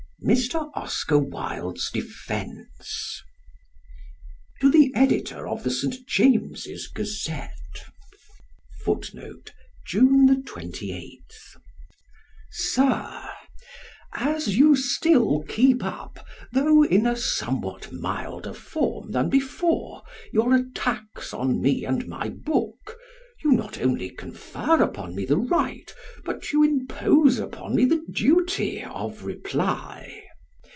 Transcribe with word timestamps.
_MR. 0.27 0.69
OSCAR 0.75 1.17
WILDE'S 1.17 1.89
DEFENCE. 1.89 3.23
To 4.59 4.69
the 4.69 4.91
Editor 4.93 5.47
of 5.47 5.63
the 5.63 5.71
St. 5.71 5.95
James's 6.07 6.87
Gazette. 6.89 7.49
Sir, 12.51 13.29
As 14.13 14.57
you 14.59 14.75
still 14.75 15.41
keep 15.49 15.83
up, 15.83 16.23
though 16.53 16.83
in 16.83 17.07
a 17.07 17.15
somewhat 17.15 17.91
milder 17.91 18.53
form 18.53 19.11
than 19.13 19.27
before, 19.27 20.03
your 20.31 20.53
attacks 20.53 21.33
on 21.33 21.59
me 21.59 21.83
and 21.83 22.07
my 22.07 22.29
book 22.29 22.95
you 23.43 23.51
not 23.51 23.81
only 23.81 24.07
confer 24.07 24.83
upon 24.83 25.15
me 25.15 25.25
the 25.25 25.35
right, 25.37 25.95
but 26.23 26.51
you 26.51 26.61
impose 26.63 27.39
on 27.39 27.73
me 27.75 27.85
the 27.85 28.05
duty 28.13 28.83
of 28.83 29.23
reply. 29.23 30.19